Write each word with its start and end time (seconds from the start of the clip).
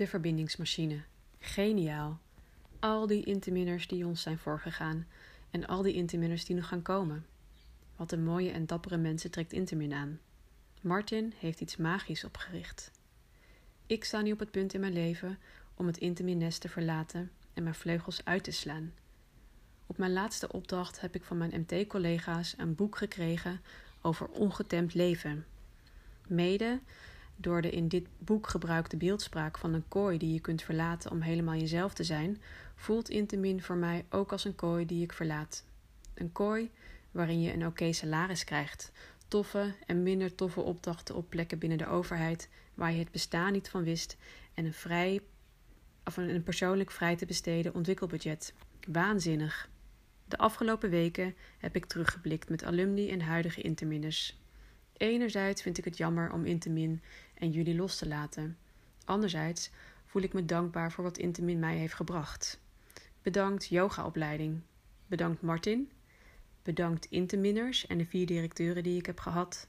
De 0.00 0.06
verbindingsmachine. 0.06 1.02
Geniaal. 1.38 2.20
Al 2.78 3.06
die 3.06 3.24
interminners 3.24 3.88
die 3.88 4.06
ons 4.06 4.22
zijn 4.22 4.38
voorgegaan 4.38 5.06
en 5.50 5.66
al 5.66 5.82
die 5.82 5.94
interminners 5.94 6.44
die 6.44 6.56
nog 6.56 6.68
gaan 6.68 6.82
komen. 6.82 7.26
Wat 7.96 8.12
een 8.12 8.24
mooie 8.24 8.50
en 8.50 8.66
dappere 8.66 8.96
mensen 8.96 9.30
trekt 9.30 9.52
Intermin 9.52 9.92
aan. 9.92 10.20
Martin 10.80 11.32
heeft 11.38 11.60
iets 11.60 11.76
magisch 11.76 12.24
opgericht. 12.24 12.90
Ik 13.86 14.04
sta 14.04 14.20
nu 14.20 14.32
op 14.32 14.38
het 14.38 14.50
punt 14.50 14.74
in 14.74 14.80
mijn 14.80 14.92
leven 14.92 15.38
om 15.74 15.86
het 15.86 15.98
Intermin-nest 15.98 16.60
te 16.60 16.68
verlaten 16.68 17.30
en 17.54 17.62
mijn 17.62 17.74
vleugels 17.74 18.24
uit 18.24 18.44
te 18.44 18.50
slaan. 18.50 18.92
Op 19.86 19.98
mijn 19.98 20.12
laatste 20.12 20.52
opdracht 20.52 21.00
heb 21.00 21.14
ik 21.14 21.24
van 21.24 21.36
mijn 21.38 21.66
MT-collega's 21.68 22.54
een 22.56 22.74
boek 22.74 22.96
gekregen 22.96 23.60
over 24.00 24.28
ongetemd 24.28 24.94
leven. 24.94 25.46
Mede 26.26 26.80
door 27.40 27.62
de 27.62 27.70
in 27.70 27.88
dit 27.88 28.06
boek 28.18 28.48
gebruikte 28.48 28.96
beeldspraak 28.96 29.58
van 29.58 29.74
een 29.74 29.88
kooi 29.88 30.18
die 30.18 30.32
je 30.32 30.40
kunt 30.40 30.62
verlaten 30.62 31.10
om 31.10 31.20
helemaal 31.20 31.54
jezelf 31.54 31.94
te 31.94 32.04
zijn, 32.04 32.42
voelt 32.74 33.08
Intamin 33.08 33.62
voor 33.62 33.76
mij 33.76 34.04
ook 34.10 34.32
als 34.32 34.44
een 34.44 34.54
kooi 34.54 34.86
die 34.86 35.02
ik 35.02 35.12
verlaat. 35.12 35.64
Een 36.14 36.32
kooi 36.32 36.70
waarin 37.10 37.42
je 37.42 37.52
een 37.52 37.66
oké 37.66 37.92
salaris 37.92 38.44
krijgt, 38.44 38.92
toffe 39.28 39.74
en 39.86 40.02
minder 40.02 40.34
toffe 40.34 40.60
opdrachten 40.60 41.14
op 41.14 41.28
plekken 41.28 41.58
binnen 41.58 41.78
de 41.78 41.86
overheid 41.86 42.48
waar 42.74 42.92
je 42.92 42.98
het 42.98 43.10
bestaan 43.10 43.52
niet 43.52 43.68
van 43.68 43.84
wist 43.84 44.16
en 44.54 44.64
een, 44.64 44.74
vrij, 44.74 45.20
of 46.04 46.16
een 46.16 46.42
persoonlijk 46.42 46.90
vrij 46.90 47.16
te 47.16 47.26
besteden 47.26 47.74
ontwikkelbudget. 47.74 48.54
Waanzinnig. 48.88 49.68
De 50.28 50.38
afgelopen 50.38 50.90
weken 50.90 51.34
heb 51.58 51.76
ik 51.76 51.84
teruggeblikt 51.84 52.48
met 52.48 52.64
alumni 52.64 53.10
en 53.10 53.20
huidige 53.20 53.60
interminners. 53.60 54.38
Enerzijds 55.00 55.62
vind 55.62 55.78
ik 55.78 55.84
het 55.84 55.96
jammer 55.96 56.32
om 56.32 56.44
Intermin 56.44 57.02
en 57.40 57.50
jullie 57.50 57.74
los 57.74 57.96
te 57.96 58.08
laten. 58.08 58.58
Anderzijds 59.04 59.70
voel 60.06 60.22
ik 60.22 60.32
me 60.32 60.44
dankbaar 60.44 60.92
voor 60.92 61.04
wat 61.04 61.18
Intermin 61.18 61.58
mij 61.58 61.76
heeft 61.76 61.94
gebracht. 61.94 62.60
Bedankt 63.22 63.66
yogaopleiding. 63.66 64.60
Bedankt 65.06 65.42
Martin. 65.42 65.90
Bedankt 66.62 67.04
Interminners 67.04 67.86
en 67.86 67.98
de 67.98 68.06
vier 68.06 68.26
directeuren 68.26 68.82
die 68.82 68.98
ik 68.98 69.06
heb 69.06 69.20
gehad. 69.20 69.68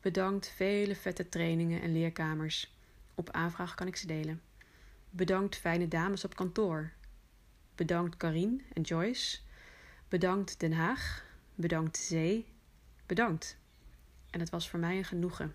Bedankt 0.00 0.48
vele 0.48 0.96
vette 0.96 1.28
trainingen 1.28 1.82
en 1.82 1.92
leerkamers. 1.92 2.74
Op 3.14 3.30
aanvraag 3.30 3.74
kan 3.74 3.86
ik 3.86 3.96
ze 3.96 4.06
delen. 4.06 4.42
Bedankt 5.10 5.56
fijne 5.56 5.88
dames 5.88 6.24
op 6.24 6.36
kantoor. 6.36 6.92
Bedankt 7.74 8.16
Karin 8.16 8.62
en 8.72 8.82
Joyce. 8.82 9.38
Bedankt 10.08 10.60
Den 10.60 10.72
Haag. 10.72 11.24
Bedankt 11.54 11.96
Zee. 11.96 12.46
Bedankt. 13.06 13.56
En 14.30 14.40
het 14.40 14.50
was 14.50 14.70
voor 14.70 14.78
mij 14.78 14.96
een 14.96 15.04
genoegen. 15.04 15.54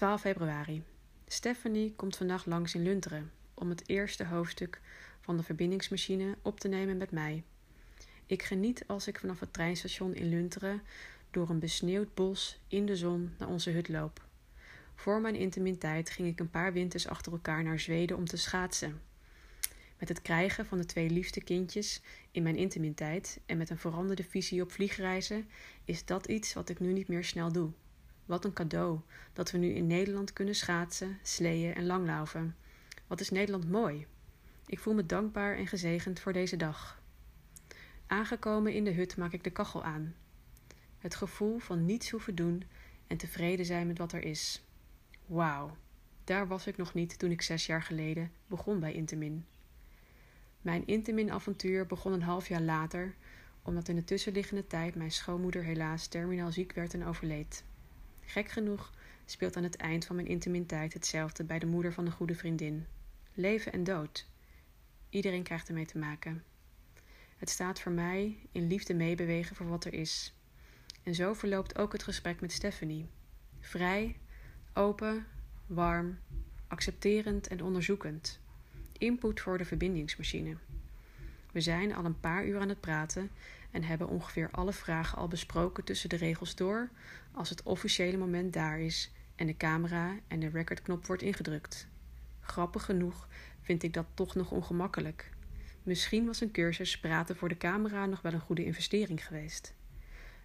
12 0.00 0.20
februari. 0.20 0.82
Stephanie 1.26 1.92
komt 1.96 2.16
vandaag 2.16 2.46
langs 2.46 2.74
in 2.74 2.82
Lunteren 2.82 3.32
om 3.54 3.68
het 3.68 3.88
eerste 3.88 4.24
hoofdstuk 4.24 4.80
van 5.20 5.36
de 5.36 5.42
verbindingsmachine 5.42 6.36
op 6.42 6.60
te 6.60 6.68
nemen 6.68 6.96
met 6.96 7.10
mij. 7.10 7.42
Ik 8.26 8.42
geniet 8.42 8.84
als 8.86 9.06
ik 9.06 9.18
vanaf 9.18 9.40
het 9.40 9.52
treinstation 9.52 10.14
in 10.14 10.28
Lunteren 10.28 10.82
door 11.30 11.50
een 11.50 11.58
besneeuwd 11.58 12.14
bos 12.14 12.60
in 12.68 12.86
de 12.86 12.96
zon 12.96 13.34
naar 13.38 13.48
onze 13.48 13.70
hut 13.70 13.88
loop. 13.88 14.24
Voor 14.94 15.20
mijn 15.20 15.34
intimiteit 15.34 16.10
ging 16.10 16.28
ik 16.28 16.40
een 16.40 16.50
paar 16.50 16.72
winters 16.72 17.06
achter 17.06 17.32
elkaar 17.32 17.62
naar 17.62 17.80
Zweden 17.80 18.16
om 18.16 18.24
te 18.24 18.36
schaatsen. 18.36 19.00
Met 19.98 20.08
het 20.08 20.22
krijgen 20.22 20.66
van 20.66 20.78
de 20.78 20.86
twee 20.86 21.10
liefste 21.10 21.40
kindjes 21.40 22.02
in 22.30 22.42
mijn 22.42 22.56
intimiteit 22.56 23.40
en 23.46 23.58
met 23.58 23.70
een 23.70 23.78
veranderde 23.78 24.24
visie 24.24 24.62
op 24.62 24.72
vliegreizen 24.72 25.48
is 25.84 26.04
dat 26.04 26.26
iets 26.26 26.52
wat 26.52 26.68
ik 26.68 26.80
nu 26.80 26.92
niet 26.92 27.08
meer 27.08 27.24
snel 27.24 27.52
doe. 27.52 27.72
Wat 28.30 28.44
een 28.44 28.52
cadeau 28.52 29.00
dat 29.32 29.50
we 29.50 29.58
nu 29.58 29.68
in 29.68 29.86
Nederland 29.86 30.32
kunnen 30.32 30.54
schaatsen, 30.54 31.18
sleeën 31.22 31.74
en 31.74 31.86
langlaufen. 31.86 32.56
Wat 33.06 33.20
is 33.20 33.30
Nederland 33.30 33.70
mooi? 33.70 34.06
Ik 34.66 34.78
voel 34.78 34.94
me 34.94 35.06
dankbaar 35.06 35.56
en 35.56 35.66
gezegend 35.66 36.20
voor 36.20 36.32
deze 36.32 36.56
dag. 36.56 37.02
Aangekomen 38.06 38.72
in 38.72 38.84
de 38.84 38.92
hut 38.92 39.16
maak 39.16 39.32
ik 39.32 39.44
de 39.44 39.50
kachel 39.50 39.84
aan. 39.84 40.14
Het 40.98 41.14
gevoel 41.14 41.58
van 41.58 41.84
niets 41.84 42.10
hoeven 42.10 42.34
doen 42.34 42.62
en 43.06 43.16
tevreden 43.16 43.66
zijn 43.66 43.86
met 43.86 43.98
wat 43.98 44.12
er 44.12 44.24
is. 44.24 44.64
Wauw, 45.26 45.76
daar 46.24 46.48
was 46.48 46.66
ik 46.66 46.76
nog 46.76 46.94
niet 46.94 47.18
toen 47.18 47.30
ik 47.30 47.42
zes 47.42 47.66
jaar 47.66 47.82
geleden 47.82 48.32
begon 48.46 48.80
bij 48.80 48.92
Intermin. 48.92 49.46
Mijn 50.60 50.86
Intermin-avontuur 50.86 51.86
begon 51.86 52.12
een 52.12 52.22
half 52.22 52.48
jaar 52.48 52.62
later, 52.62 53.14
omdat 53.62 53.88
in 53.88 53.96
de 53.96 54.04
tussenliggende 54.04 54.66
tijd 54.66 54.94
mijn 54.94 55.12
schoonmoeder 55.12 55.64
helaas 55.64 56.06
terminaal 56.06 56.52
ziek 56.52 56.72
werd 56.72 56.94
en 56.94 57.04
overleed. 57.04 57.64
Gek 58.30 58.50
genoeg 58.50 58.92
speelt 59.24 59.56
aan 59.56 59.62
het 59.62 59.76
eind 59.76 60.04
van 60.04 60.16
mijn 60.16 60.28
Intermin-tijd 60.28 60.92
hetzelfde 60.92 61.44
bij 61.44 61.58
de 61.58 61.66
moeder 61.66 61.92
van 61.92 62.06
een 62.06 62.12
goede 62.12 62.34
vriendin. 62.34 62.86
Leven 63.34 63.72
en 63.72 63.84
dood. 63.84 64.26
Iedereen 65.08 65.42
krijgt 65.42 65.68
ermee 65.68 65.86
te 65.86 65.98
maken. 65.98 66.44
Het 67.36 67.50
staat 67.50 67.80
voor 67.80 67.92
mij 67.92 68.36
in 68.52 68.66
liefde 68.66 68.94
meebewegen 68.94 69.56
voor 69.56 69.68
wat 69.68 69.84
er 69.84 69.92
is. 69.92 70.34
En 71.02 71.14
zo 71.14 71.34
verloopt 71.34 71.78
ook 71.78 71.92
het 71.92 72.02
gesprek 72.02 72.40
met 72.40 72.52
Stephanie. 72.52 73.08
Vrij, 73.60 74.16
open, 74.72 75.26
warm, 75.66 76.18
accepterend 76.66 77.48
en 77.48 77.62
onderzoekend 77.62 78.40
input 78.98 79.40
voor 79.40 79.58
de 79.58 79.64
verbindingsmachine. 79.64 80.56
We 81.52 81.60
zijn 81.60 81.94
al 81.94 82.04
een 82.04 82.20
paar 82.20 82.46
uur 82.46 82.60
aan 82.60 82.68
het 82.68 82.80
praten 82.80 83.30
en 83.70 83.84
hebben 83.84 84.08
ongeveer 84.08 84.48
alle 84.50 84.72
vragen 84.72 85.18
al 85.18 85.28
besproken 85.28 85.84
tussen 85.84 86.08
de 86.08 86.16
regels 86.16 86.54
door 86.54 86.90
als 87.32 87.48
het 87.48 87.62
officiële 87.62 88.16
moment 88.16 88.52
daar 88.52 88.80
is 88.80 89.12
en 89.36 89.46
de 89.46 89.56
camera 89.56 90.14
en 90.28 90.40
de 90.40 90.48
recordknop 90.48 91.06
wordt 91.06 91.22
ingedrukt. 91.22 91.86
Grappig 92.40 92.84
genoeg 92.84 93.28
vind 93.62 93.82
ik 93.82 93.92
dat 93.92 94.06
toch 94.14 94.34
nog 94.34 94.50
ongemakkelijk. 94.50 95.30
Misschien 95.82 96.26
was 96.26 96.40
een 96.40 96.50
cursus 96.50 97.00
praten 97.00 97.36
voor 97.36 97.48
de 97.48 97.56
camera 97.56 98.06
nog 98.06 98.22
wel 98.22 98.32
een 98.32 98.40
goede 98.40 98.64
investering 98.64 99.26
geweest. 99.26 99.74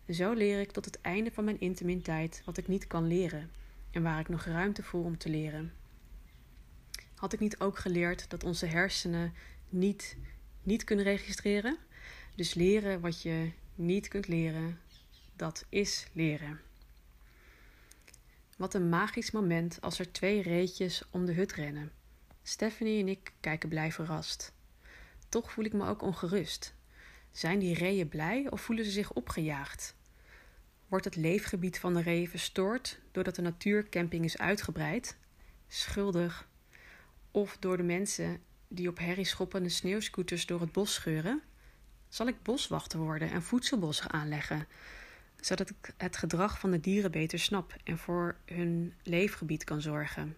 Zo 0.09 0.33
leer 0.33 0.59
ik 0.59 0.71
tot 0.71 0.85
het 0.85 1.01
einde 1.01 1.31
van 1.31 1.43
mijn 1.43 1.59
intimiteit 1.59 2.41
wat 2.45 2.57
ik 2.57 2.67
niet 2.67 2.87
kan 2.87 3.07
leren 3.07 3.51
en 3.91 4.03
waar 4.03 4.19
ik 4.19 4.29
nog 4.29 4.45
ruimte 4.45 4.83
voel 4.83 5.03
om 5.03 5.17
te 5.17 5.29
leren 5.29 5.71
had 7.15 7.33
ik 7.33 7.39
niet 7.39 7.59
ook 7.59 7.77
geleerd 7.77 8.29
dat 8.29 8.43
onze 8.43 8.65
hersenen 8.65 9.33
niet, 9.69 10.17
niet 10.63 10.83
kunnen 10.83 11.05
registreren? 11.05 11.77
Dus 12.35 12.53
leren 12.53 12.99
wat 12.99 13.21
je 13.21 13.51
niet 13.75 14.07
kunt 14.07 14.27
leren, 14.27 14.79
dat 15.35 15.65
is 15.69 16.07
leren. 16.13 16.59
Wat 18.57 18.73
een 18.73 18.89
magisch 18.89 19.31
moment 19.31 19.81
als 19.81 19.99
er 19.99 20.11
twee 20.11 20.41
reetjes 20.41 21.03
om 21.09 21.25
de 21.25 21.33
hut 21.33 21.53
rennen. 21.53 21.91
Stephanie 22.43 23.01
en 23.01 23.07
ik 23.07 23.33
kijken 23.39 23.69
blij 23.69 23.91
verrast. 23.91 24.53
Toch 25.29 25.51
voel 25.51 25.65
ik 25.65 25.73
me 25.73 25.87
ook 25.87 26.01
ongerust. 26.01 26.75
Zijn 27.31 27.59
die 27.59 27.73
reeën 27.73 28.07
blij 28.07 28.47
of 28.49 28.61
voelen 28.61 28.85
ze 28.85 28.91
zich 28.91 29.13
opgejaagd? 29.13 29.95
Wordt 30.87 31.05
het 31.05 31.15
leefgebied 31.15 31.79
van 31.79 31.93
de 31.93 32.01
reeën 32.01 32.29
verstoord 32.29 32.99
doordat 33.11 33.35
de 33.35 33.41
natuurcamping 33.41 34.23
is 34.23 34.37
uitgebreid? 34.37 35.17
Schuldig 35.67 36.47
of 37.31 37.57
door 37.57 37.77
de 37.77 37.83
mensen 37.83 38.41
die 38.67 38.89
op 38.89 38.97
herrie 38.97 39.25
schoppende 39.25 39.69
sneeuwscooters 39.69 40.45
door 40.45 40.61
het 40.61 40.71
bos 40.71 40.93
scheuren? 40.93 41.41
Zal 42.15 42.27
ik 42.27 42.43
boswachter 42.43 42.99
worden 42.99 43.31
en 43.31 43.43
voedselbossen 43.43 44.11
aanleggen, 44.11 44.67
zodat 45.39 45.69
ik 45.69 45.93
het 45.97 46.17
gedrag 46.17 46.59
van 46.59 46.71
de 46.71 46.79
dieren 46.79 47.11
beter 47.11 47.39
snap 47.39 47.75
en 47.83 47.97
voor 47.97 48.35
hun 48.45 48.93
leefgebied 49.03 49.63
kan 49.63 49.81
zorgen? 49.81 50.37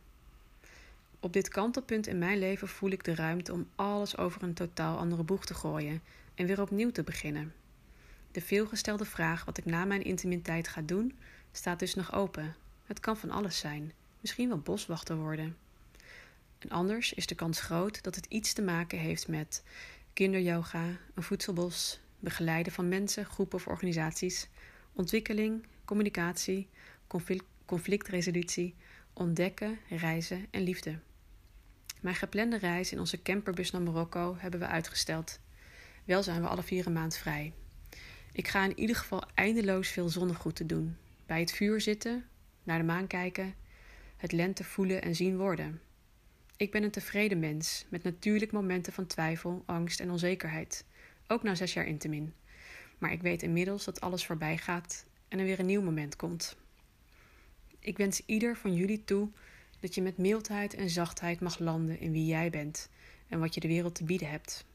Op 1.19 1.33
dit 1.33 1.47
kantelpunt 1.47 2.07
in 2.07 2.17
mijn 2.17 2.39
leven 2.39 2.67
voel 2.67 2.89
ik 2.89 3.03
de 3.03 3.16
ruimte 3.16 3.53
om 3.53 3.69
alles 3.75 4.17
over 4.17 4.43
een 4.43 4.53
totaal 4.53 4.97
andere 4.97 5.23
boeg 5.23 5.45
te 5.45 5.53
gooien 5.53 6.01
en 6.35 6.45
weer 6.45 6.61
opnieuw 6.61 6.91
te 6.91 7.03
beginnen. 7.03 7.53
De 8.31 8.41
veelgestelde 8.41 9.05
vraag 9.05 9.45
wat 9.45 9.57
ik 9.57 9.66
na 9.66 9.85
mijn 9.85 10.03
intimiteit 10.03 10.67
ga 10.67 10.81
doen, 10.81 11.17
staat 11.51 11.79
dus 11.79 11.93
nog 11.93 12.13
open. 12.13 12.55
Het 12.85 12.99
kan 12.99 13.17
van 13.17 13.31
alles 13.31 13.57
zijn, 13.57 13.91
misschien 14.21 14.47
wel 14.47 14.59
boswachter 14.59 15.16
worden. 15.16 15.57
En 16.59 16.69
anders 16.69 17.13
is 17.13 17.28
de 17.28 17.35
kans 17.35 17.61
groot 17.61 18.03
dat 18.03 18.16
het 18.16 18.25
iets 18.25 18.53
te 18.53 18.61
maken 18.61 18.99
heeft 18.99 19.28
met 19.28 19.63
kinderyoga, 20.17 20.85
een 21.14 21.23
voedselbos, 21.23 21.99
begeleiden 22.19 22.73
van 22.73 22.87
mensen, 22.87 23.25
groepen 23.25 23.58
of 23.58 23.67
organisaties, 23.67 24.49
ontwikkeling, 24.93 25.66
communicatie, 25.85 26.69
conflict, 27.08 27.46
conflictresolutie, 27.66 28.75
ontdekken, 29.14 29.79
reizen 29.90 30.46
en 30.52 30.61
liefde. 30.61 30.99
Mijn 32.02 32.16
geplande 32.16 32.58
reis 32.58 32.91
in 32.91 32.99
onze 32.99 33.22
camperbus 33.22 33.72
naar 33.72 33.81
Marokko 33.81 34.35
hebben 34.37 34.59
we 34.59 34.67
uitgesteld. 34.67 35.40
Wel 36.05 36.23
zijn 36.23 36.41
we 36.41 36.47
alle 36.47 36.64
vier 36.64 36.85
een 36.85 36.93
maand 36.93 37.17
vrij. 37.17 37.53
Ik 38.31 38.47
ga 38.47 38.64
in 38.64 38.79
ieder 38.79 38.96
geval 38.96 39.23
eindeloos 39.34 39.87
veel 39.87 40.09
te 40.53 40.66
doen. 40.66 40.97
Bij 41.25 41.40
het 41.40 41.52
vuur 41.52 41.81
zitten, 41.81 42.25
naar 42.64 42.78
de 42.78 42.84
maan 42.84 43.08
kijken, 43.08 43.55
het 44.16 44.31
lente 44.31 44.64
voelen 44.64 45.02
en 45.02 45.16
zien 45.16 45.37
worden. 45.37 45.81
Ik 46.57 46.71
ben 46.71 46.83
een 46.83 46.91
tevreden 46.91 47.39
mens, 47.39 47.85
met 47.89 48.03
natuurlijk 48.03 48.51
momenten 48.51 48.93
van 48.93 49.07
twijfel, 49.07 49.63
angst 49.65 49.99
en 49.99 50.11
onzekerheid. 50.11 50.85
Ook 51.27 51.43
na 51.43 51.55
zes 51.55 51.73
jaar 51.73 51.85
Intamin. 51.85 52.33
Maar 52.97 53.11
ik 53.11 53.21
weet 53.21 53.43
inmiddels 53.43 53.83
dat 53.83 54.01
alles 54.01 54.25
voorbij 54.25 54.57
gaat 54.57 55.05
en 55.27 55.39
er 55.39 55.45
weer 55.45 55.59
een 55.59 55.65
nieuw 55.65 55.81
moment 55.81 56.15
komt. 56.15 56.57
Ik 57.79 57.97
wens 57.97 58.21
ieder 58.25 58.55
van 58.55 58.73
jullie 58.73 59.03
toe 59.03 59.29
Dat 59.79 59.95
je 59.95 60.01
met 60.01 60.17
mildheid 60.17 60.73
en 60.73 60.89
zachtheid 60.89 61.39
mag 61.39 61.59
landen 61.59 61.99
in 61.99 62.11
wie 62.11 62.25
jij 62.25 62.49
bent 62.49 62.89
en 63.27 63.39
wat 63.39 63.53
je 63.53 63.59
de 63.59 63.67
wereld 63.67 63.95
te 63.95 64.03
bieden 64.03 64.29
hebt. 64.29 64.65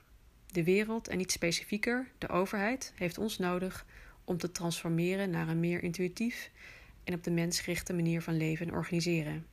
De 0.46 0.64
wereld, 0.64 1.08
en 1.08 1.18
niet 1.18 1.32
specifieker, 1.32 2.10
de 2.18 2.28
overheid, 2.28 2.92
heeft 2.94 3.18
ons 3.18 3.38
nodig 3.38 3.86
om 4.24 4.38
te 4.38 4.52
transformeren 4.52 5.30
naar 5.30 5.48
een 5.48 5.60
meer 5.60 5.82
intuïtief 5.82 6.50
en 7.04 7.14
op 7.14 7.24
de 7.24 7.30
mens 7.30 7.60
gerichte 7.60 7.92
manier 7.92 8.22
van 8.22 8.36
leven 8.36 8.66
en 8.66 8.74
organiseren. 8.74 9.46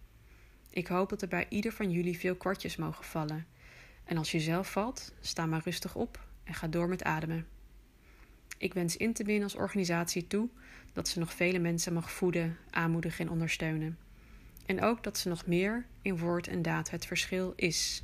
Ik 0.69 0.88
hoop 0.88 1.10
dat 1.10 1.21
er 1.21 1.27
bij 1.27 1.45
ieder 1.50 1.71
van 1.71 1.92
jullie 1.92 2.18
veel 2.18 2.36
kwartjes 2.36 2.75
mogen 2.75 3.06
vallen. 3.06 3.45
En 4.04 4.18
als 4.18 4.31
je 4.31 4.39
zelf 4.39 4.71
valt, 4.71 5.13
sta 5.19 5.45
maar 5.45 5.62
rustig 5.63 5.95
op 5.95 6.27
en 6.44 6.54
ga 6.54 6.68
door 6.68 6.88
met 6.88 7.04
ademen. 7.04 7.48
Ik 8.57 8.74
wens 8.74 8.98
Intermin 8.98 9.44
als 9.44 9.56
organisatie 9.56 10.27
toe 10.27 10.50
dat 10.94 11.07
ze 11.07 11.19
nog 11.19 11.33
vele 11.33 11.60
mensen 11.60 11.94
mag 11.94 12.12
voeden, 12.12 12.57
aanmoedigen 12.69 13.25
en 13.25 13.31
ondersteunen. 13.31 13.98
En 14.66 14.81
ook 14.81 15.04
dat 15.04 15.18
ze 15.18 15.30
nog 15.30 15.45
meer 15.45 15.86
in 16.01 16.18
woord 16.18 16.48
en 16.48 16.62
daad 16.62 16.89
het 16.89 17.06
verschil 17.06 17.54
is. 17.56 18.04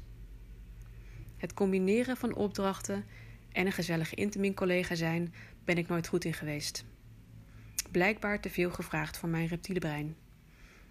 Het 1.37 1.53
combineren 1.53 2.17
van 2.17 2.35
opdrachten 2.35 3.05
en 3.51 3.65
een 3.65 3.71
gezellige 3.71 4.15
Intermin-collega 4.15 4.95
zijn 4.95 5.33
ben 5.63 5.77
ik 5.77 5.87
nooit 5.87 6.07
goed 6.07 6.25
in 6.25 6.33
geweest. 6.33 6.85
Blijkbaar 7.91 8.41
te 8.41 8.49
veel 8.49 8.71
gevraagd 8.71 9.17
voor 9.17 9.29
mijn 9.29 9.47
reptiele 9.47 9.79
brein. 9.79 10.15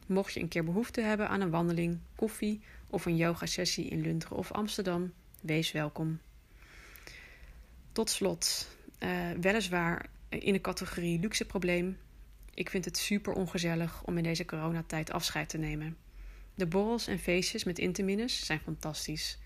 Mocht 0.07 0.33
je 0.33 0.41
een 0.41 0.49
keer 0.49 0.65
behoefte 0.65 1.01
hebben 1.01 1.29
aan 1.29 1.41
een 1.41 1.51
wandeling, 1.51 1.99
koffie 2.17 2.61
of 2.91 3.07
een 3.07 3.17
yogasessie 3.17 3.89
in 3.89 4.01
Lunteren 4.01 4.37
of 4.37 4.53
Amsterdam, 4.53 5.13
wees 5.41 5.73
welkom. 5.73 6.21
Tot 7.93 8.11
slot, 8.11 8.69
uh, 8.99 9.31
weliswaar 9.41 10.07
in 10.29 10.53
de 10.53 10.61
categorie 10.61 11.21
luxe 11.21 11.45
probleem. 11.45 11.99
Ik 12.55 12.71
vind 12.71 12.85
het 12.85 12.99
super 12.99 13.33
ongezellig 13.33 14.03
om 14.05 14.17
in 14.17 14.23
deze 14.23 14.45
coronatijd 14.45 15.11
afscheid 15.11 15.49
te 15.49 15.59
nemen. 15.59 15.97
De 16.55 16.67
borrels 16.67 17.07
en 17.07 17.19
feestjes 17.19 17.65
met 17.65 17.79
interminus 17.79 18.47
zijn 18.47 18.61
fantastisch. 18.61 19.39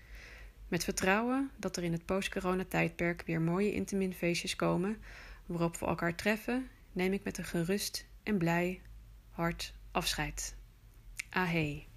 Met 0.67 0.83
vertrouwen 0.83 1.51
dat 1.57 1.77
er 1.77 1.83
in 1.83 1.91
het 1.91 2.05
post-corona-tijdperk 2.05 3.23
weer 3.25 3.41
mooie 3.41 3.73
intermin-feestjes 3.73 4.55
komen 4.55 4.97
waarop 5.45 5.77
we 5.77 5.85
elkaar 5.85 6.15
treffen, 6.15 6.69
neem 6.91 7.13
ik 7.13 7.23
met 7.23 7.37
een 7.37 7.45
gerust 7.45 8.05
en 8.23 8.37
blij 8.37 8.81
hart 9.29 9.73
afscheid. 9.91 10.55
Ahee. 11.31 11.88